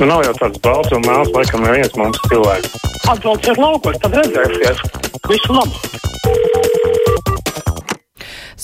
Nu, 0.00 0.08
nav 0.10 0.24
jau 0.26 0.32
tāds 0.34 0.58
balts 0.58 0.90
un 0.96 1.04
mēls, 1.06 1.30
laikam, 1.36 1.62
neviens 1.62 1.92
mums 1.94 2.18
cilvēks. 2.26 2.72
Atbrauciet 3.12 3.60
laukos, 3.62 4.00
tad 4.02 4.16
redzēsiet. 4.18 4.80
Visu 5.30 5.54
labu! 5.54 5.78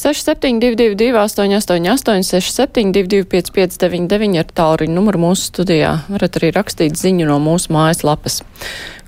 6722, 0.00 1.12
888, 1.14 2.24
672, 2.40 3.22
559, 3.30 4.38
ir 4.40 4.50
tālruņa 4.58 4.96
numurs 4.96 5.20
mūsu 5.22 5.50
studijā. 5.52 5.92
Varat 6.10 6.38
arī 6.40 6.50
rakstīt 6.56 6.98
ziņu 6.98 7.28
no 7.28 7.36
mūsu 7.42 7.70
mājaslapas. 7.76 8.40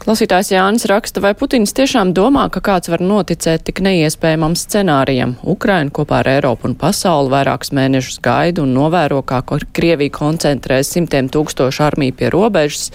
Klausītājs 0.02 0.48
Jānis 0.50 0.82
raksta, 0.90 1.20
vai 1.22 1.30
Putins 1.38 1.70
tiešām 1.78 2.10
domā, 2.10 2.48
ka 2.50 2.58
kāds 2.64 2.90
var 2.90 2.98
noticēt 3.06 3.62
tik 3.68 3.78
neiespējamam 3.86 4.56
scenārijam. 4.58 5.36
Ukraina 5.46 5.94
kopā 5.94 6.24
ar 6.24 6.30
Eiropu 6.32 6.66
un 6.66 6.74
pasauli 6.74 7.30
vairākus 7.30 7.70
mēnešus 7.78 8.18
gaida 8.24 8.64
un 8.64 8.72
novēro, 8.74 9.20
kā 9.22 9.38
Krievija 9.46 10.10
koncentrē 10.16 10.80
simtiem 10.82 11.28
tūkstošu 11.30 11.84
armiju 11.86 12.16
pie 12.18 12.32
robežas, 12.34 12.90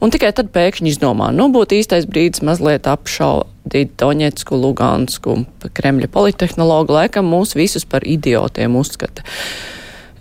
un 0.00 0.14
tikai 0.14 0.32
tad 0.32 0.48
pēkšņi 0.56 0.94
izdomā, 0.94 1.28
nu 1.36 1.50
būtu 1.52 1.82
īstais 1.82 2.08
brīdis 2.08 2.40
mazliet 2.48 2.88
apšaudīt 2.88 3.98
Doņetsku, 4.00 4.56
Lugansku, 4.56 5.42
Kremļa 5.68 6.08
politehnologu, 6.16 6.96
laikam 6.96 7.28
mūs 7.28 7.58
visus 7.60 7.84
par 7.84 8.08
idiotiem 8.08 8.80
uzskata. 8.80 9.28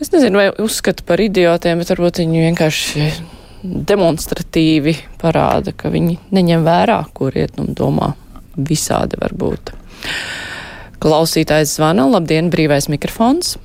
Es 0.04 0.12
nezinu, 0.12 0.44
vai 0.44 0.52
uzskata 0.60 1.08
par 1.08 1.24
idiotiem, 1.24 1.80
bet 1.80 1.96
varbūt 1.96 2.26
viņi 2.26 2.48
vienkārši 2.50 3.12
demonstratīvi 3.88 4.96
parāda, 5.22 5.74
ka 5.76 5.92
viņi 5.94 6.18
neņem 6.34 6.66
vērā, 6.68 7.02
kur 7.18 7.36
iet 7.38 7.60
un 7.62 7.74
domā. 7.78 8.14
Visādi 8.58 9.20
var 9.22 9.36
būt. 9.38 9.74
Klausītājs 11.04 11.76
zvana, 11.78 12.08
labdien, 12.10 12.50
brīvais 12.54 12.90
mikrofons. 12.90 13.58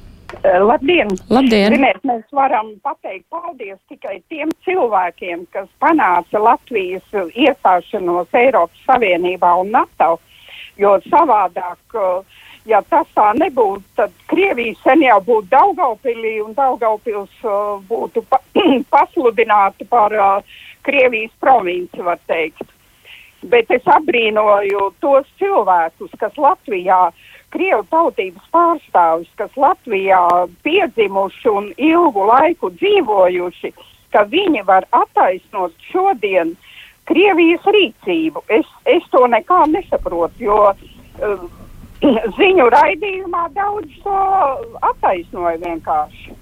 Eh, 0.42 0.58
labdien! 0.60 1.08
Labdien! 1.32 1.74
Ziniet, 1.76 2.00
mēs 2.08 2.24
varam 2.32 2.72
pateikt 2.84 3.24
paldies 3.32 3.78
tikai 3.88 4.18
tiem 4.32 4.52
cilvēkiem, 4.66 5.46
kas 5.52 5.68
panāca 5.80 6.40
Latvijas 6.40 7.04
iestāšanos 7.36 8.32
Eiropas 8.36 8.86
Savienībā 8.88 9.52
un 9.60 9.72
NATO, 9.76 10.16
jo 10.80 10.96
savādāk 11.08 11.96
uh, 12.00 12.40
ja 12.68 12.82
tas 12.88 13.08
tā 13.16 13.32
nebūtu, 13.38 13.84
tad 13.98 14.12
Krievija 14.30 14.76
sen 14.82 15.02
jau 15.02 15.18
būtu 15.24 15.50
Daugaupilī 15.50 16.36
un 16.44 16.54
Daugaupils 16.54 17.32
uh, 17.46 17.80
būtu 17.88 18.24
pa 18.30 18.40
pasludināta 18.94 19.86
par 19.90 20.14
uh, 20.14 20.60
Krievijas 20.86 21.32
provinci, 21.40 22.02
var 22.02 22.20
teikt. 22.30 22.64
Bet 23.42 23.70
es 23.74 23.86
apbrīnoju 23.90 24.92
tos 25.02 25.26
cilvēkus, 25.42 26.12
kas 26.18 26.36
Latvijā, 26.38 27.08
Krievu 27.52 27.82
tautības 27.90 28.44
pārstāvis, 28.54 29.30
kas 29.36 29.50
Latvijā 29.58 30.20
piedzimuši 30.64 31.50
un 31.50 31.72
ilgu 31.76 32.28
laiku 32.30 32.70
dzīvojuši, 32.78 33.72
ka 34.14 34.22
viņi 34.30 34.62
var 34.68 34.86
attaisnot 34.94 35.74
šodien 35.90 36.54
Krievijas 37.10 37.66
rīcību. 37.66 38.44
Es, 38.46 38.68
es 38.86 39.02
to 39.10 39.26
nekā 39.26 39.64
nesaprotu, 39.74 40.46
jo 40.46 40.60
uh, 40.70 41.44
ziņu 42.38 42.68
raidījumā 42.76 43.48
daudz 43.56 43.98
to 44.04 44.20
attaisnoja 44.92 45.60
vienkārši. 45.62 46.38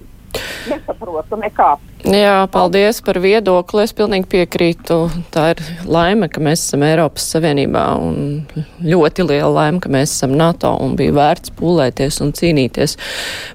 Nesaprotu 0.70 1.39
nekā. 1.41 1.70
Jā, 2.06 2.47
paldies 2.53 3.00
par 3.05 3.19
viedokli. 3.20 3.83
Es 3.84 3.92
pilnīgi 3.97 4.28
piekrītu. 4.31 4.98
Tā 5.34 5.50
ir 5.55 5.62
laime, 5.88 6.28
ka 6.33 6.41
mēs 6.44 6.62
esam 6.69 6.84
Eiropas 6.86 7.27
Savienībā 7.33 7.83
un 8.00 8.47
ļoti 8.84 9.27
liela 9.27 9.50
laime, 9.56 9.81
ka 9.83 9.91
mēs 9.92 10.14
esam 10.14 10.36
NATO 10.38 10.72
un 10.84 10.94
bija 11.00 11.16
vērts 11.16 11.53
pūlēties 11.58 12.20
un 12.25 12.33
cīnīties 12.36 12.97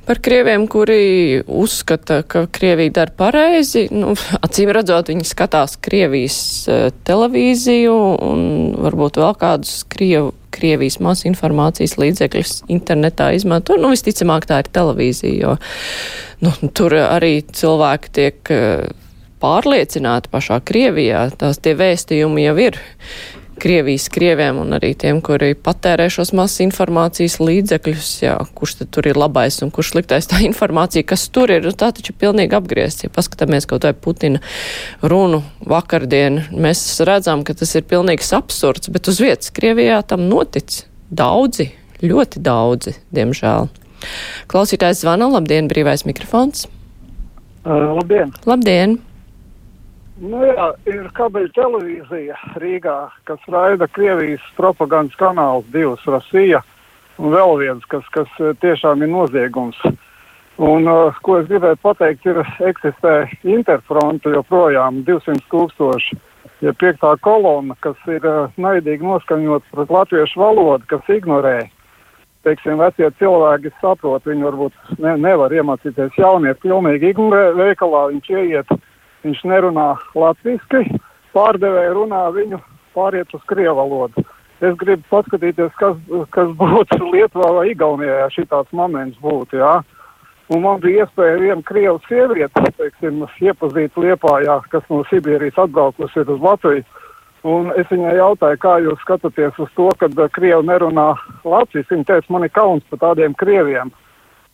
par 0.06 0.22
krieviem, 0.26 0.68
kuri 0.70 1.42
uzskata, 1.46 2.22
ka 2.28 2.46
Krievija 2.54 2.98
dara 3.00 3.16
pareizi. 3.18 3.88
Nu, 3.94 4.14
acīm 4.46 4.74
redzot, 4.76 5.14
viņi 5.14 5.30
skatās 5.30 5.78
Krievijas 5.86 6.40
uh, 6.70 6.88
televīziju 7.08 8.00
un 8.30 8.42
varbūt 8.86 9.22
vēl 9.22 9.38
kādus 9.42 9.84
Krievu 9.90 10.34
Krievijas 10.56 11.00
masu 11.04 11.30
informācijas 11.30 11.98
līdzekļus 12.02 12.54
internetā 12.74 13.32
izmanto. 13.38 13.78
Nu, 13.80 13.92
visticamāk, 13.94 14.48
tā 14.50 14.62
ir 14.64 14.72
televīzija, 14.76 15.36
jo 15.42 15.56
nu, 16.46 16.54
tur 16.76 16.96
arī 17.04 17.40
cilvēki 17.56 18.14
tiek 18.16 18.54
eh, 18.56 18.86
pārliecināti 19.44 20.32
pašā 20.34 20.62
Krievijā. 20.66 21.28
Tās 21.40 21.62
tie 21.62 21.76
vēstījumi 21.78 22.48
jau 22.48 22.56
ir 22.70 22.80
Krievijas 23.62 24.10
krieviem 24.12 24.58
un 24.60 24.76
arī 24.76 24.92
tiem, 25.00 25.22
kuri 25.24 25.54
patērē 25.56 26.10
šos 26.12 26.34
masas 26.36 26.60
informācijas 26.66 27.38
līdzekļus, 27.40 28.10
jā, 28.26 28.34
kurš 28.58 28.74
tad 28.82 28.92
tur 28.96 29.08
ir 29.08 29.20
labais 29.20 29.62
un 29.64 29.72
kurš 29.74 29.94
sliktais 29.94 30.28
tā 30.32 30.42
informācija, 30.44 31.06
kas 31.08 31.28
tur 31.32 31.54
ir, 31.54 31.70
tā 31.72 31.94
taču 31.96 32.12
ir 32.12 32.20
pilnīgi 32.20 32.58
apgriezts. 32.58 33.06
Ja 33.06 33.14
paskatāmies 33.16 33.68
kaut 33.70 33.88
vai 33.88 33.94
Putina 33.96 34.44
runu 35.00 35.42
vakardien, 35.64 36.44
mēs 36.52 36.84
redzam, 37.08 37.46
ka 37.48 37.56
tas 37.56 37.72
ir 37.80 37.88
pilnīgs 37.88 38.34
absurds, 38.36 38.92
bet 38.92 39.08
uz 39.12 39.24
vietas 39.24 39.56
Krievijā 39.56 40.02
tam 40.10 40.28
notic 40.28 40.84
daudzi, 41.08 41.72
ļoti 42.04 42.44
daudzi, 42.44 42.98
diemžēl. 43.16 43.72
Klausītājs 44.52 45.06
zvana, 45.06 45.32
labdien, 45.32 45.72
brīvais 45.72 46.04
mikrofons. 46.06 46.68
Uh, 47.66 47.96
labdien! 47.96 48.36
Labdien! 48.46 49.00
Nu 50.16 50.46
jā, 50.48 50.70
ir 50.88 51.10
kabeļa 51.12 51.50
televīzija 51.58 52.38
Rīgā, 52.62 53.00
kas 53.28 53.42
raida 53.52 53.88
Krievijas 53.92 54.44
propagandas 54.56 55.18
kanāls 55.20 55.68
divas 55.74 56.06
Rasija 56.08 56.62
un 57.20 57.34
vēl 57.34 57.58
viens, 57.60 57.84
kas, 57.92 58.08
kas 58.16 58.32
eh, 58.40 58.54
tiešām 58.64 59.04
ir 59.04 59.12
noziegums. 59.12 59.82
Un, 60.56 60.88
uh, 60.88 61.18
ko 61.20 61.42
es 61.42 61.50
gribēju 61.50 61.82
pateikt, 61.84 62.30
ir 62.32 62.40
eksistē 62.64 63.26
interfronta 63.44 64.32
joprojām 64.32 65.02
200 65.04 65.44
tūkstoši, 65.52 66.16
ja 66.64 66.72
piektā 66.80 67.12
kolona, 67.20 67.76
kas 67.84 68.00
ir 68.08 68.24
uh, 68.24 68.54
naidīgi 68.56 69.04
noskaņot 69.04 69.68
pret 69.76 69.92
latviešu 69.92 70.40
valodu, 70.40 70.88
kas 70.94 71.12
ignorē. 71.12 71.58
Teiksim, 72.48 72.80
vecie 72.80 73.12
cilvēki 73.20 73.74
saprot, 73.82 74.24
viņi 74.24 74.48
varbūt 74.48 74.96
ne, 75.04 75.18
nevar 75.28 75.52
iemācīties 75.52 76.16
jaunie, 76.24 76.56
pilnīgi 76.64 77.12
ignorē 77.12 77.50
veikalā, 77.60 78.08
viņš 78.14 78.32
ieiet 78.40 78.72
viņš 79.26 79.44
nerunā 79.50 79.90
latviešu, 80.16 80.86
pārdevēja 81.36 81.94
runā 81.98 82.24
viņu 82.36 82.62
pāriet 82.96 83.34
uz 83.36 83.44
krievu 83.50 83.76
valodu. 83.82 84.24
Es 84.64 84.76
gribu 84.80 85.04
paskatīties, 85.12 85.74
kas, 85.80 85.98
kas 86.32 86.52
būtu 86.60 87.02
Lietuvā 87.14 87.52
vai 87.58 87.68
Igaunijā, 87.74 88.22
ja 88.24 88.32
šitāds 88.32 88.72
moments 88.72 89.20
būtu. 89.24 89.60
Jā. 89.60 89.82
Un 90.54 90.62
man 90.62 90.80
bija 90.80 91.04
iespēja 91.04 91.42
vienu 91.42 91.66
krievu 91.66 92.00
sievieti, 92.06 92.72
teiksim, 92.78 93.26
iepazīt 93.42 93.98
Liepājā, 93.98 94.60
kas 94.72 94.86
no 94.94 95.02
Sibīrijas 95.10 95.58
atbraukusi 95.66 96.24
uz 96.24 96.40
Latviju. 96.40 96.86
Un 97.46 97.70
es 97.78 97.86
viņai 97.92 98.16
jautāju, 98.18 98.58
kā 98.62 98.78
jūs 98.82 99.02
skatāties 99.06 99.60
uz 99.62 99.70
to, 99.78 99.92
ka 100.00 100.10
krievi 100.34 100.66
nerunā 100.66 101.12
latviešu. 101.46 101.92
Viņa 101.92 102.08
teica, 102.10 102.34
man 102.34 102.48
ir 102.48 102.54
kauns 102.56 102.88
par 102.90 103.04
tādiem 103.04 103.38
krieviem. 103.38 103.94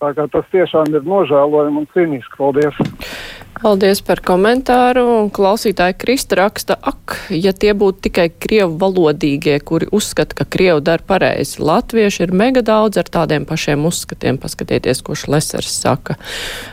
Tā 0.03 0.11
kā 0.17 0.27
tas 0.33 0.47
tiešām 0.51 0.91
ir 0.91 1.07
nožēlojami 1.07 1.85
un 1.85 1.87
cīniski. 1.93 2.35
Paldies! 2.39 3.10
Paldies 3.59 3.99
par 4.05 4.21
komentāru. 4.23 5.27
Klausītāji 5.35 5.97
Krista 5.99 6.37
raksta, 6.39 6.77
ak, 6.77 7.17
ja 7.35 7.51
tie 7.51 7.73
būtu 7.77 8.07
tikai 8.07 8.29
krievu 8.31 8.77
valodīgie, 8.81 9.57
kuri 9.67 9.89
uzskata, 9.93 10.37
ka 10.39 10.47
krievu 10.47 10.79
dara 10.85 11.03
pareizi. 11.05 11.59
Latvieši 11.61 12.23
ir 12.25 12.33
mega 12.33 12.63
daudz 12.65 13.01
ar 13.01 13.11
tādiem 13.11 13.45
pašiem 13.49 13.83
uzskatiem. 13.89 14.39
Paskatieties, 14.41 15.03
ko 15.05 15.17
Šlesers 15.19 15.75
saka. 15.83 16.15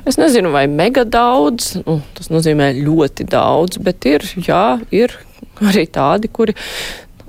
Es 0.08 0.20
nezinu, 0.20 0.54
vai 0.54 0.64
mega 0.70 1.04
daudz, 1.04 1.74
nu, 1.82 1.98
tas 2.16 2.30
nozīmē 2.32 2.70
ļoti 2.78 3.26
daudz, 3.28 3.82
bet 3.82 4.08
ir, 4.08 4.24
jā, 4.46 4.78
ir 4.94 5.18
arī 5.60 5.84
tādi, 5.90 6.30
kuri 6.30 6.54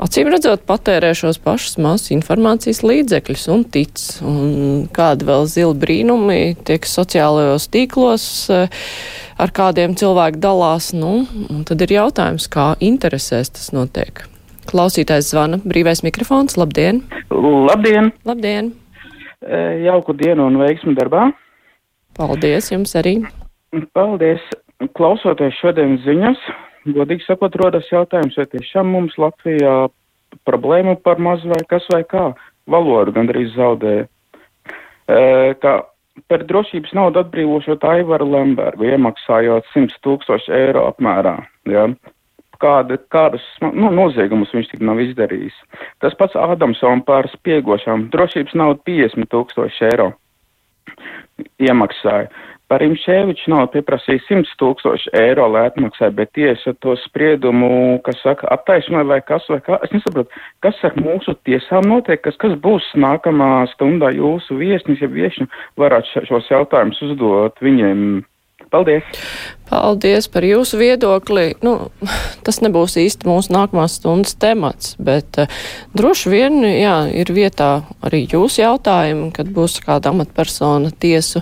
acīm 0.03 0.31
redzot, 0.31 0.63
patērē 0.67 1.11
šos 1.17 1.39
pašus 1.43 1.77
masu 1.81 2.13
informācijas 2.15 2.81
līdzekļus 2.85 3.45
un 3.53 3.63
tic. 3.73 4.01
Un 4.25 4.87
kādi 4.95 5.27
vēl 5.27 5.47
zili 5.51 5.77
brīnumi 5.83 6.41
tiek 6.67 6.87
sociālajos 6.87 7.69
tīklos, 7.73 8.25
eh, 8.53 8.81
ar 9.37 9.53
kādiem 9.55 9.95
cilvēki 9.99 10.41
dalās. 10.43 10.91
Nu, 10.95 11.25
tad 11.67 11.81
ir 11.85 11.95
jautājums, 11.99 12.49
kā 12.51 12.73
interesēs 12.79 13.51
tas 13.55 13.71
notiek. 13.75 14.25
Klausītājs 14.69 15.31
zvana, 15.31 15.57
brīvais 15.65 16.03
mikrofons, 16.05 16.57
labdien! 16.59 17.01
Labdien! 17.33 18.11
Labdien! 18.27 18.73
E, 19.41 19.59
jauku 19.87 20.13
dienu 20.13 20.45
un 20.45 20.59
veiksmu 20.61 20.93
darbā! 20.97 21.31
Paldies 22.19 22.69
jums 22.69 22.93
arī! 22.99 23.15
Paldies! 23.97 24.43
Klausoties 24.95 25.57
šodienas 25.59 26.05
ziņas, 26.05 26.43
godīgi 26.95 27.25
sakot, 27.25 27.55
rodas 27.59 27.89
jautājums, 27.91 28.37
vai 28.39 28.45
tiešām 28.53 28.93
mums 28.93 29.17
Latvijā 29.19 29.89
problēma 30.49 30.97
par 31.05 31.21
maz 31.21 31.45
vai 31.47 31.61
kas 31.69 31.85
vai 31.93 32.01
kā 32.09 32.31
valodu 32.69 33.13
gandrīz 33.15 33.53
zaudēja. 33.55 34.07
E, 35.09 35.55
par 36.29 36.45
drošības 36.49 36.93
naudu 36.97 37.23
atbrīvošot 37.23 37.83
Aivaru 37.87 38.27
Lembergu, 38.33 38.89
iemaksājot 38.91 39.67
100 39.73 40.01
tūkstoši 40.05 40.53
eiro 40.55 40.87
apmērā. 40.91 41.37
Ja? 41.69 41.87
Kāda, 42.59 42.97
kādus 43.13 43.45
nu, 43.63 43.87
noziegumus 43.95 44.51
viņš 44.51 44.73
tik 44.73 44.81
nav 44.83 44.99
izdarījis. 44.99 45.55
Tas 46.03 46.17
pats 46.19 46.35
Ādamsons 46.35 47.05
par 47.07 47.29
spiegošām 47.31 48.09
drošības 48.11 48.57
naudu 48.59 48.83
50 48.89 49.31
tūkstoši 49.31 49.85
eiro 49.93 50.11
iemaksāja. 51.63 52.27
Par 52.69 52.83
Imšēviču 52.85 53.49
nav 53.49 53.71
pieprasīja 53.73 54.21
100 54.27 54.53
tūkstoši 54.61 55.09
eiro, 55.17 55.47
lai 55.49 55.65
atmaksāja, 55.71 56.13
bet 56.19 56.29
tiesa 56.37 56.75
to 56.85 56.93
spriedumu, 57.01 57.97
kas 58.05 58.19
saka, 58.21 58.45
attaisnoja 58.53 59.07
vai 59.09 59.19
kas 59.25 59.47
vai 59.49 59.57
kā. 59.65 59.79
Es 59.85 59.93
nesaprotu, 59.95 60.29
kas 60.61 60.77
ar 60.85 60.93
mūsu 61.01 61.33
tiesām 61.49 61.89
notiek, 61.89 62.21
kas, 62.21 62.37
kas 62.41 62.53
būs 62.61 62.91
nākamā 62.93 63.65
stundā 63.73 64.13
jūsu 64.13 64.59
viesnis, 64.61 65.01
ja 65.01 65.09
viešņi 65.09 65.49
varētu 65.81 66.27
šos 66.29 66.51
jautājumus 66.53 67.01
uzdot 67.09 67.57
viņiem. 67.65 68.21
Paldies! 68.69 69.05
Paldies 69.69 70.27
par 70.29 70.45
jūsu 70.45 70.77
viedokli. 70.77 71.55
Nu, 71.65 71.89
tas 72.45 72.59
nebūs 72.61 72.99
īsti 73.01 73.25
mūsu 73.25 73.53
nākamās 73.55 73.97
stundas 73.97 74.35
temats, 74.37 74.93
bet 75.01 75.41
uh, 75.41 75.59
droši 75.97 76.33
vien, 76.33 76.61
jā, 76.67 76.95
ir 77.17 77.33
vietā 77.33 77.71
arī 78.05 78.27
jūsu 78.29 78.61
jautājumi, 78.61 79.31
kad 79.33 79.49
būs 79.55 79.79
kāda 79.85 80.13
amatpersona 80.13 80.93
tiesu 81.01 81.41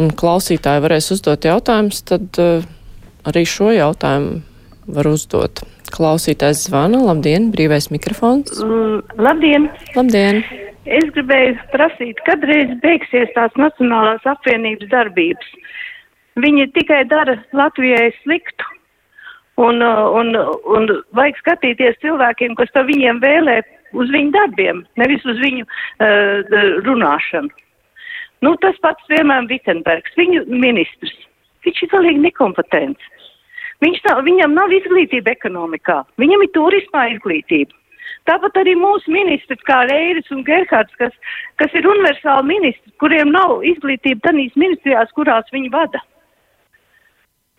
un 0.00 0.12
klausītāji 0.16 0.82
varēs 0.84 1.10
uzdot 1.14 1.44
jautājumus, 1.46 2.02
tad 2.08 2.40
uh, 2.40 2.64
arī 3.28 3.44
šo 3.48 3.70
jautājumu 3.74 4.40
var 4.92 5.08
uzdot. 5.10 5.62
Klausītājs 5.92 6.66
zvana, 6.66 7.02
labdien, 7.04 7.50
brīvais 7.52 7.90
mikrofons. 7.92 8.54
Mm, 8.64 9.02
labdien! 9.20 9.68
Labdien! 9.96 10.42
Es 10.82 11.04
gribēju 11.14 11.58
prasīt, 11.70 12.18
kadreiz 12.26 12.72
beigsies 12.82 13.30
tās 13.36 13.52
Nacionālās 13.60 14.24
apvienības 14.26 14.88
darbības. 14.90 15.50
Viņi 16.42 16.72
tikai 16.74 17.04
dara 17.10 17.36
Latvijai 17.54 18.08
sliktu. 18.22 18.66
Un, 19.60 19.84
uh, 19.84 20.08
un, 20.16 20.32
un 20.74 20.88
vajag 21.14 21.38
skatīties 21.42 22.00
cilvēkiem, 22.02 22.56
kas 22.56 22.72
to 22.72 22.82
viņiem 22.88 23.20
vēlē, 23.22 23.60
uz 23.92 24.08
viņu 24.10 24.32
darbiem, 24.32 24.80
nevis 24.96 25.24
uz 25.28 25.36
viņu 25.44 25.66
uh, 25.68 26.56
runāšanu. 26.86 27.52
Nu, 28.42 28.56
tas 28.62 28.78
pats, 28.82 29.04
piemēram, 29.10 29.46
Vitenbergs, 29.50 30.16
viņu 30.18 30.46
ministrs. 30.50 31.14
Viņš 31.62 31.84
ir 31.84 31.92
galīgi 31.92 32.24
nekompetents. 32.24 33.10
Viņš 33.82 34.02
nav, 34.06 34.22
viņam 34.26 34.54
nav 34.54 34.72
izglītība 34.74 35.34
ekonomikā, 35.34 36.02
viņam 36.22 36.44
ir 36.44 36.50
turismā 36.54 37.08
izglītība. 37.14 37.74
Tāpat 38.30 38.60
arī 38.60 38.76
mūsu 38.78 39.10
ministri, 39.10 39.56
kā 39.66 39.80
Reiris 39.88 40.30
un 40.34 40.44
Gerhards, 40.46 40.94
kas, 41.00 41.14
kas 41.58 41.74
ir 41.74 41.88
universāli 41.90 42.52
ministri, 42.52 42.94
kuriem 43.02 43.32
nav 43.34 43.64
izglītība 43.66 44.28
tanīs 44.28 44.54
ministrijās, 44.58 45.10
kurās 45.16 45.50
viņi 45.54 45.72
vada. 45.74 46.02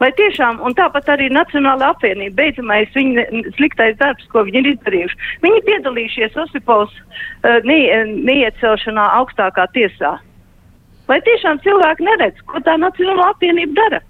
Vai 0.01 0.09
tiešām, 0.15 0.59
un 0.65 0.74
tāpat 0.75 1.07
arī 1.13 1.30
Nacionāla 1.31 1.91
apvienība, 1.94 2.35
beidzamais 2.39 2.95
viņa 2.95 3.44
sliktais 3.57 3.95
darbs, 4.00 4.25
ko 4.31 4.44
viņi 4.47 4.59
ir 4.63 4.69
izdarījuši. 4.74 5.19
Viņi 5.44 5.62
piedalījušies 5.68 6.39
Osipovs 6.44 6.95
uh, 6.97 7.59
ne, 7.68 7.80
neiecelšanā 8.27 9.06
augstākā 9.19 9.68
tiesā. 9.75 10.18
Vai 11.10 11.20
tiešām 11.26 11.60
cilvēki 11.66 12.08
neredz, 12.08 12.42
ko 12.48 12.64
tā 12.64 12.78
Nacionāla 12.80 13.34
apvienība 13.34 13.76
dara? 13.82 14.04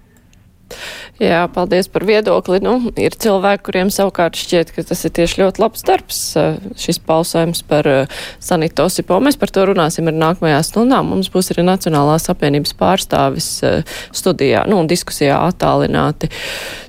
Jā, 1.22 1.44
paldies 1.54 1.86
par 1.92 2.02
viedokli. 2.08 2.58
Nu, 2.64 2.74
ir 2.98 3.14
cilvēki, 3.20 3.62
kuriem 3.68 3.90
savukārt 3.94 4.38
šķiet, 4.38 4.72
ka 4.74 4.82
tas 4.88 5.04
ir 5.06 5.12
tieši 5.14 5.40
ļoti 5.42 5.62
labs 5.62 5.84
darbs, 5.86 6.22
šis 6.80 6.98
balsojums 7.06 7.62
par 7.68 7.86
Sanitu 8.42 8.86
Osipo. 8.88 9.20
Mēs 9.22 9.38
par 9.38 9.52
to 9.54 9.68
runāsim 9.70 10.10
ar 10.10 10.16
nākamajā 10.18 10.58
stundā. 10.66 10.98
Mums 11.06 11.30
būs 11.34 11.52
arī 11.54 11.66
Nacionālās 11.68 12.26
apvienības 12.32 12.74
pārstāvis 12.80 13.50
studijā, 14.10 14.64
nu, 14.70 14.82
diskusijā 14.90 15.38
attālināti. 15.46 16.32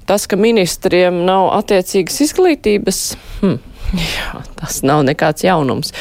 Tas, 0.10 0.26
ka 0.30 0.40
ministriem 0.42 1.22
nav 1.28 1.52
attiecīgas 1.60 2.24
izglītības, 2.26 3.06
hm, 3.44 3.60
Jā, 3.94 4.42
tas 4.58 4.82
nav 4.86 5.04
nekāds 5.06 5.46
jaunums. 5.46 5.94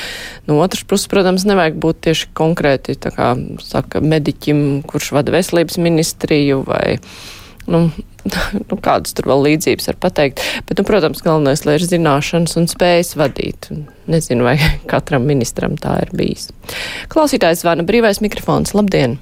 No 0.49 0.59
otras 0.65 0.87
puses, 0.89 1.09
protams, 1.11 1.45
nevajag 1.49 1.77
būt 1.83 2.01
tieši 2.07 2.31
konkrēti, 2.37 2.97
tā 3.01 3.13
kā 3.15 3.35
saka, 3.63 4.01
mediķim, 4.05 4.83
kurš 4.89 5.13
vada 5.17 5.35
veselības 5.35 5.77
ministriju 5.83 6.63
vai, 6.67 6.97
nu, 7.71 7.85
nu 8.71 8.79
kādas 8.81 9.17
tur 9.17 9.29
vēl 9.31 9.45
līdzības 9.49 9.91
var 9.93 10.01
pateikt. 10.07 10.43
Bet, 10.69 10.81
nu, 10.81 10.87
protams, 10.89 11.23
galvenais, 11.27 11.67
ir 11.69 11.85
zināšanas 11.85 12.57
un 12.61 12.71
spējas 12.73 13.15
vadīt. 13.21 13.69
Nezinu, 14.11 14.49
vai 14.49 14.57
katram 14.93 15.29
ministram 15.29 15.77
tā 15.81 15.99
ir 16.07 16.15
bijis. 16.17 16.49
Klausītājs 17.13 17.63
zvana 17.65 17.87
brīvais 17.87 18.23
mikrofons. 18.25 18.75
Labdien! 18.77 19.21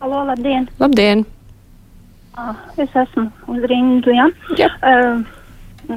Alo, 0.00 0.22
labdien! 0.30 0.70
Labdien! 0.80 1.26
Ah, 2.38 2.56
es 2.80 2.94
esmu 2.96 3.26
uz 3.52 3.64
rindu, 3.68 4.14
jā. 4.14 4.30
Ja? 4.56 4.70
Uh, 4.80 5.39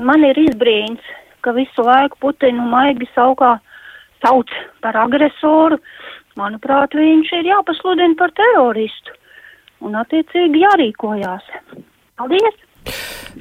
man 0.01 0.25
ir 0.25 0.40
izbrīns, 0.42 1.04
ka 1.45 1.54
visu 1.57 1.86
laiku 1.86 2.19
Putinu 2.24 2.66
maigi 2.72 3.10
saukā 3.13 3.57
sauc 4.24 4.50
par 4.81 4.98
agresoru. 5.06 5.80
Manuprāt, 6.40 6.95
viņš 6.98 7.34
ir 7.38 7.50
jāpasludina 7.51 8.18
par 8.18 8.34
teroristu 8.34 9.13
un 9.86 10.00
attiecīgi 10.00 10.63
jārīkojās. 10.63 11.50
Paldies! 12.18 12.62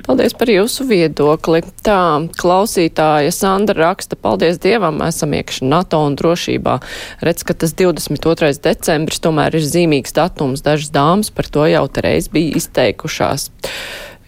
Paldies 0.06 0.32
par 0.38 0.48
jūsu 0.48 0.86
viedokli. 0.88 1.60
Tā, 1.84 2.24
klausītāja 2.40 3.32
Sandra 3.34 3.90
raksta, 3.90 4.16
paldies 4.16 4.60
Dievam, 4.62 5.02
esam 5.04 5.34
iekšā 5.36 5.66
NATO 5.68 6.00
un 6.06 6.16
drošībā. 6.16 6.78
Redz, 7.26 7.44
ka 7.44 7.56
tas 7.58 7.74
22. 7.76 8.52
decembris 8.64 9.20
tomēr 9.24 9.58
ir 9.58 9.66
zīmīgs 9.66 10.16
datums. 10.16 10.64
Dažas 10.64 10.92
dāmas 10.94 11.32
par 11.34 11.50
to 11.52 11.68
jau 11.68 11.84
te 11.92 12.04
reiz 12.06 12.30
bija 12.32 12.56
izteikušās 12.60 13.50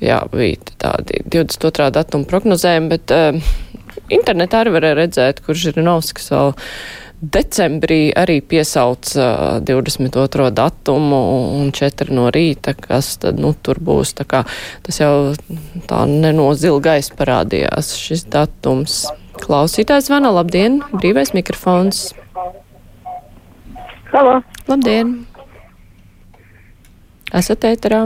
jā, 0.02 0.19
bija 0.32 0.75
tādi 0.81 1.23
22. 1.31 1.91
datuma 1.94 2.29
prognozējumi, 2.31 2.91
bet 2.93 3.14
uh, 3.14 3.55
internetā 4.12 4.64
arī 4.64 4.75
varēja 4.75 5.00
redzēt, 5.00 5.43
kur 5.44 5.58
Žirinovskis 5.58 6.31
vēl 6.32 6.55
decembrī 7.25 7.99
arī 8.17 8.41
piesauc 8.44 9.12
uh, 9.17 9.61
22. 9.64 10.50
datumu 10.55 11.20
un 11.61 11.70
4 11.75 12.12
no 12.14 12.29
rīta, 12.35 12.75
kas 12.76 13.14
tad, 13.23 13.41
nu, 13.41 13.55
tur 13.55 13.81
būs. 13.81 14.17
Tā 14.19 14.26
kā 14.29 14.44
tas 14.85 15.00
jau 15.00 15.14
tā 15.88 16.05
nenozil 16.11 16.81
gaisa 16.85 17.14
parādījās 17.19 17.94
šis 18.00 18.26
datums. 18.32 19.05
Klausītājs 19.40 20.11
vana, 20.12 20.31
labdien, 20.35 20.79
brīvais 20.94 21.35
mikrofons. 21.35 22.12
Halo. 24.12 24.43
Labdien! 24.70 25.25
Esat 27.35 27.67
ēterā? 27.67 28.05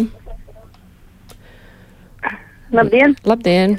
Labdien! 2.73 3.17
Labdien! 3.25 3.79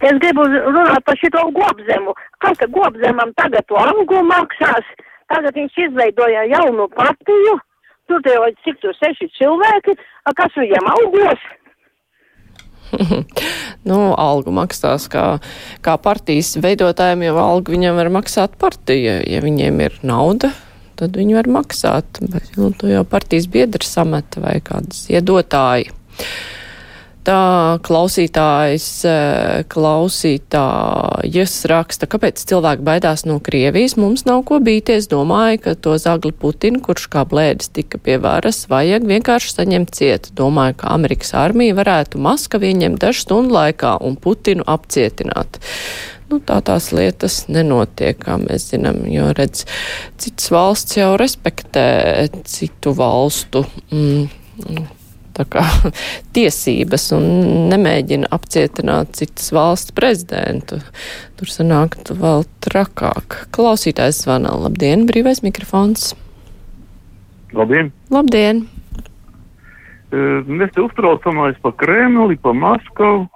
Es 0.00 0.16
gribu 0.16 0.46
runāt 0.48 1.04
par 1.04 1.16
šito 1.20 1.42
gobzemu. 1.56 2.14
Kā 2.40 2.54
ka 2.56 2.68
gobzemam 2.72 3.34
tagad 3.36 3.66
to 3.68 3.76
algu 3.76 4.22
maksās, 4.24 4.86
tagad 5.28 5.56
viņš 5.56 5.76
izveidoja 5.86 6.46
jaunu 6.48 6.88
partiju, 6.94 7.58
tur 8.08 8.24
jau 8.24 8.48
cik 8.64 8.80
tur 8.80 8.96
seši 8.96 9.28
cilvēki, 9.36 9.96
a 10.24 10.32
kas 10.36 10.56
viņiem 10.56 10.88
algos? 10.94 11.48
nu, 13.88 13.98
algu 14.18 14.54
maksās 14.56 15.06
kā, 15.12 15.26
kā 15.84 15.96
partijas 16.02 16.56
veidotājiem, 16.60 17.28
jo 17.28 17.36
algu 17.40 17.76
viņam 17.76 18.00
var 18.00 18.10
maksāt 18.20 18.56
partija. 18.60 19.20
Ja 19.28 19.44
viņiem 19.44 19.84
ir 19.84 19.98
nauda, 20.00 20.52
tad 21.00 21.16
viņi 21.16 21.36
var 21.38 21.50
maksāt. 21.60 22.22
Bet, 22.24 22.54
nu, 22.56 22.72
to 22.72 22.88
jau 22.90 23.04
partijas 23.08 23.48
biedri 23.52 23.86
sameta 23.86 24.42
vai 24.42 24.58
kādas 24.64 25.04
iedotāji. 25.12 25.92
Tā 27.30 27.78
klausītājs, 27.86 28.84
klausītājas 29.70 31.52
raksta, 31.70 32.08
kāpēc 32.10 32.42
cilvēki 32.50 32.82
baidās 32.88 33.22
no 33.28 33.36
Krievijas. 33.38 33.94
Mums 34.00 34.24
nav 34.26 34.42
ko 34.48 34.58
bīties. 34.58 35.06
Domāju, 35.12 35.60
ka 35.62 35.76
to 35.78 35.94
zagli 36.02 36.34
Putinu, 36.34 36.82
kurš 36.82 37.06
kā 37.12 37.22
blēdis 37.30 37.70
tika 37.76 38.02
pie 38.02 38.18
varas, 38.18 38.64
vajag 38.72 39.06
vienkārši 39.06 39.54
saņemt 39.54 39.94
ciet. 39.94 40.28
Domāju, 40.34 40.80
ka 40.82 40.90
Amerikas 40.96 41.30
armija 41.38 41.78
varētu 41.78 42.18
Maskavu 42.18 42.66
ieņemt 42.72 42.98
dažu 43.06 43.22
stundu 43.28 43.60
laikā 43.60 43.94
un 44.02 44.18
Putinu 44.18 44.66
apcietināt. 44.66 45.62
Nu, 46.32 46.42
tā 46.42 46.58
tās 46.66 46.90
lietas 46.90 47.44
nenotiek, 47.46 48.18
kā 48.26 48.40
mēs 48.42 48.72
zinām, 48.74 49.04
jo 49.06 49.30
redz, 49.38 49.68
citas 50.18 50.50
valsts 50.50 50.98
jau 50.98 51.12
respektē 51.20 51.90
citu 52.42 52.90
valstu. 52.98 53.68
Mm, 53.94 54.96
kā, 55.48 55.64
tiesības 56.36 57.10
un 57.16 57.28
nemēģina 57.72 58.30
apcietināt 58.34 59.14
citas 59.20 59.52
valsts 59.54 59.94
prezidentu. 59.96 60.80
Tur 61.40 61.52
sanāktu 61.52 62.16
vēl 62.18 62.44
trakāk. 62.64 63.44
Klausītājs 63.54 64.24
zvanā. 64.26 64.52
Labdien, 64.66 65.06
brīvais 65.08 65.44
mikrofons. 65.46 66.12
Labdien! 67.56 67.90
Labdien! 68.12 68.66
Mēs 70.10 70.72
te 70.74 70.82
uztraucamies 70.82 71.58
par 71.62 71.76
Kremli, 71.78 72.34
par 72.42 72.56
Maskavu, 72.58 73.28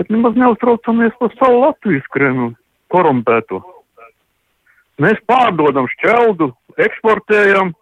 bet 0.00 0.08
nemaz 0.12 0.36
neuztraucamies 0.40 1.16
par 1.20 1.34
savu 1.36 1.60
Latvijas 1.66 2.06
Kremli, 2.14 2.54
korumpēto. 2.92 3.60
Mēs 4.98 5.20
pārdodam 5.28 5.86
šķeldu, 5.92 6.48
eksportējam, 6.80 7.74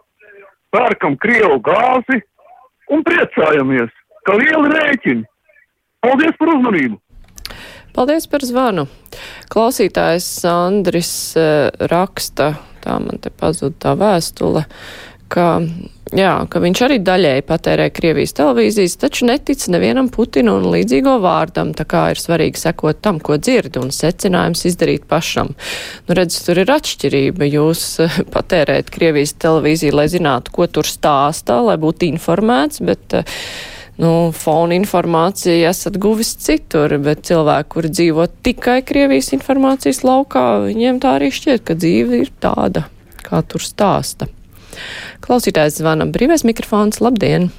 pērkam 0.75 1.15
Krievu 1.23 1.61
gāzi, 1.65 2.21
un 2.93 3.03
priecājamies, 3.07 3.91
ka 4.27 4.37
lieli 4.39 4.71
rēķini. 4.75 5.27
Paldies 6.07 6.39
par 6.39 6.53
uzmanību! 6.55 7.01
Paldies 7.97 8.27
par 8.29 8.45
zvanu. 8.45 8.85
Klausītājs 9.53 10.27
Andris 10.51 11.11
uh, 11.41 11.71
raksta, 11.91 12.51
tā 12.85 12.99
man 13.01 13.23
te 13.25 13.33
pazuda 13.33 13.79
tā 13.87 13.95
vēstule, 13.97 14.67
ka, 15.33 15.47
jā, 16.17 16.33
ka 16.51 16.63
viņš 16.63 16.83
arī 16.87 16.97
daļēji 17.05 17.45
patērē 17.49 17.87
Krievijas 17.95 18.35
televīzijas, 18.39 18.97
taču 19.03 19.29
netic 19.29 19.63
nevienam 19.73 20.11
Putinu 20.13 20.57
un 20.61 20.69
līdzīgo 20.75 21.17
vārdam, 21.25 21.73
tā 21.77 21.87
kā 21.89 22.07
ir 22.15 22.23
svarīgi 22.23 22.63
sekot 22.63 23.03
tam, 23.05 23.21
ko 23.21 23.39
dzird, 23.41 23.79
un 23.81 23.95
secinājums 23.95 24.67
izdarīt 24.71 25.07
pašam. 25.11 25.55
Nu, 26.09 26.19
redz, 26.19 26.41
tur 26.47 26.63
ir 26.63 26.75
atšķirība. 26.77 27.49
Jūs 27.57 27.87
eh, 28.05 28.21
patērēt 28.35 28.93
Krievijas 28.95 29.37
televīziju, 29.43 29.97
lai 30.01 30.11
zinātu, 30.13 30.55
ko 30.57 30.69
tur 30.71 30.89
stāstā, 30.89 31.63
lai 31.67 31.79
būtu 31.81 32.09
informēts, 32.11 32.85
bet 32.87 33.21
uh, 33.21 33.41
nu, 34.03 34.13
fona 34.37 34.77
informāciju 34.77 35.67
esat 35.71 35.99
guvis 36.03 36.35
citur, 36.43 36.97
bet 37.03 37.25
cilvēki, 37.29 37.71
kuri 37.73 37.93
dzīvo 37.93 38.29
tikai 38.47 38.81
Krievijas 38.87 39.33
informācijas 39.37 40.03
laukā, 40.07 40.47
viņiem 40.69 41.01
tā 41.03 41.17
arī 41.21 41.33
šķiet, 41.35 41.65
ka 41.67 41.79
dzīve 41.79 42.25
ir 42.25 42.33
tāda, 42.43 42.87
kā 43.25 43.43
tur 43.49 43.65
stāsta. 43.65 44.29
Klausītājs 45.27 45.81
zvana 45.81 46.09
brīvais 46.11 46.45
mikrofons. 46.47 47.01
Labdien! 47.01 47.51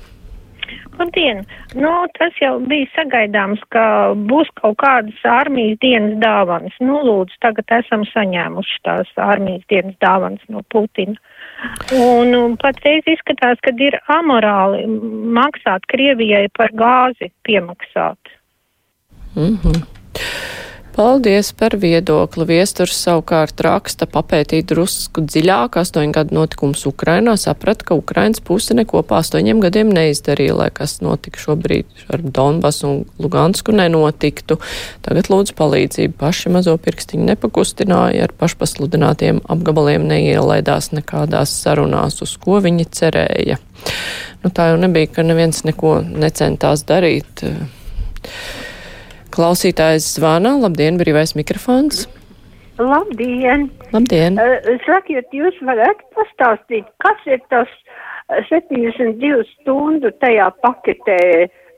Labdien! 0.97 1.43
Nu, 1.77 1.91
tas 2.17 2.37
jau 2.41 2.55
bija 2.65 2.87
sagaidāms, 2.95 3.61
ka 3.73 3.83
būs 4.29 4.49
kaut 4.57 4.79
kādas 4.81 5.19
armijas 5.29 5.77
dienas 5.83 6.15
dāvanas. 6.23 6.73
Nu, 6.81 6.97
lūdzu, 7.05 7.37
tagad 7.45 7.69
esam 7.77 8.05
saņēmuši 8.09 8.79
tās 8.87 9.11
armijas 9.21 9.65
dienas 9.69 9.97
dāvanas 10.01 10.41
no 10.49 10.63
Putina. 10.73 11.17
Un, 11.93 12.33
un 12.37 12.57
patreiz 12.61 13.05
izskatās, 13.09 13.61
ka 13.65 13.73
ir 13.81 13.99
amorāli 14.13 14.85
maksāt 15.37 15.85
Krievijai 15.91 16.47
par 16.57 16.73
gāzi 16.73 17.31
piemaksāt. 17.45 18.33
Mm 19.35 19.57
-hmm. 19.61 19.85
Paldies 20.97 21.51
par 21.53 21.75
viedokli. 21.77 22.41
Viesturs 22.49 22.97
savukārt 22.97 23.61
raksta 23.61 24.07
papētīt 24.09 24.71
drusku 24.71 25.21
dziļāk 25.29 25.77
astoņu 25.77 26.15
gadu 26.15 26.33
notikums 26.33 26.87
Ukrainā, 26.89 27.35
saprat, 27.37 27.83
ka 27.85 27.93
Ukrainas 27.93 28.41
puse 28.41 28.73
neko 28.73 29.03
pa 29.05 29.19
astoņiem 29.21 29.61
gadiem 29.61 29.91
neizdarīja, 29.93 30.55
lai 30.57 30.71
kas 30.73 30.97
notika 31.05 31.37
šobrīd 31.43 32.09
ar 32.09 32.25
Donbasu 32.25 32.89
un 32.89 33.05
Lugansku 33.21 33.77
nenotiktu. 33.77 34.57
Tagad 35.05 35.29
lūdzu 35.29 35.53
palīdzību. 35.61 36.17
Paši 36.17 36.55
mazo 36.57 36.73
pirkstiņu 36.81 37.29
nepakustināja, 37.29 38.25
ar 38.25 38.33
pašpasludinātiem 38.41 39.45
apgabaliem 39.45 40.09
neielaidās 40.09 40.95
nekādās 40.97 41.53
sarunās, 41.61 42.23
uz 42.25 42.33
ko 42.41 42.57
viņi 42.65 42.89
cerēja. 42.89 43.61
Nu, 44.41 44.49
tā 44.49 44.71
jau 44.71 44.81
nebija, 44.81 45.13
ka 45.13 45.29
neviens 45.29 45.61
neko 45.61 45.99
necentās 46.09 46.89
darīt. 46.89 47.45
Klausītājs 49.37 50.15
zvana. 50.15 50.55
Labdien, 50.57 50.95
brīvais 50.97 51.35
mikrofons. 51.37 52.07
Labdien! 52.81 53.67
Labdien! 53.93 54.37
Uh, 54.41 54.79
sakiet, 54.85 55.29
jūs 55.33 55.53
varat 55.65 56.01
pastāstīt, 56.17 56.89
kas 57.03 57.21
ir 57.29 57.43
tas 57.53 57.69
72 58.49 59.45
stundu 59.51 60.09
tajā 60.23 60.49
paketē, 60.65 61.19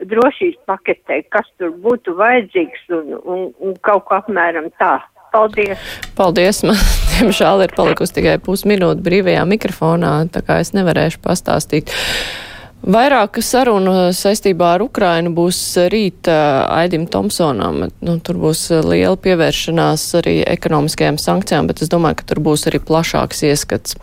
drošības 0.07 0.59
paketē, 0.71 1.21
kas 1.35 1.47
tur 1.59 1.75
būtu 1.83 2.15
vajadzīgs 2.19 2.87
un, 2.95 3.15
un, 3.19 3.47
un 3.59 3.79
kaut 3.83 4.07
kā 4.07 4.21
apmēram 4.23 4.71
tā. 4.79 4.95
Paldies! 5.35 5.83
Paldies! 6.15 6.63
Man, 6.67 6.79
diemžēl, 7.17 7.67
ir 7.67 7.75
palikusi 7.75 8.21
tikai 8.21 8.37
pusminūte 8.43 9.03
brīvajā 9.03 9.43
mikrofonā, 9.51 10.13
tā 10.31 10.47
kā 10.47 10.61
es 10.63 10.71
nevarēšu 10.75 11.19
pastāstīt. 11.27 11.91
Uh, 11.91 12.48
Vairāk 12.79 13.41
sarunu 13.43 14.13
saistībā 14.15 14.69
ar 14.77 14.83
Ukrainu 14.85 15.33
būs 15.35 15.57
rīt 15.91 16.29
Aidim 16.31 17.09
Tomsonam. 17.11 17.81
Nu, 17.99 18.13
tur 18.23 18.39
būs 18.39 18.61
liela 18.87 19.17
pievēršanās 19.19 20.05
arī 20.21 20.37
ekonomiskajām 20.47 21.19
sankcijām, 21.19 21.67
bet 21.67 21.83
es 21.83 21.91
domāju, 21.91 22.21
ka 22.21 22.29
tur 22.31 22.39
būs 22.45 22.63
arī 22.71 22.79
plašāks 22.79 23.43
ieskats 23.49 23.99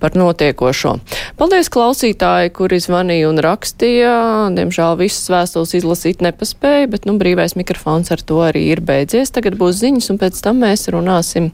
par 0.00 0.16
notiekošo. 0.16 0.94
Paldies 1.36 1.68
klausītāji, 1.72 2.54
kuri 2.56 2.80
zvanīja 2.80 3.28
un 3.28 3.44
rakstīja. 3.44 4.16
Diemžēl 4.56 4.96
visas 5.04 5.28
vēstules 5.28 5.76
izlasīt 5.76 6.24
nepaspēja, 6.24 6.88
bet 6.96 7.04
nu, 7.04 7.18
brīvais 7.20 7.58
mikrofons 7.60 8.08
ar 8.08 8.24
to 8.24 8.40
arī 8.48 8.70
ir 8.72 8.80
beidzies. 8.84 9.36
Tagad 9.36 9.60
būs 9.60 9.82
ziņas, 9.84 10.10
un 10.16 10.24
pēc 10.24 10.40
tam 10.48 10.64
mēs 10.64 10.88
runāsim 10.96 11.52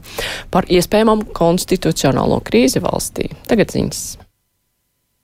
par 0.55 0.71
iespējamam 0.71 1.27
konstitucionālo 1.35 2.39
krīzi 2.47 2.79
valstī. 2.83 3.33
Tagad 3.51 3.75
ziņas. 3.75 4.30